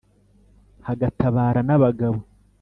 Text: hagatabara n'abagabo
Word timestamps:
hagatabara 0.87 1.61
n'abagabo 1.67 2.19